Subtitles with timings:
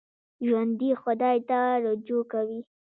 [0.45, 2.59] ژوندي خدای ته رجوع کوي